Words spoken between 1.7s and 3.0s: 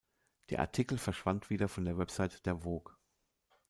der Website der Vogue.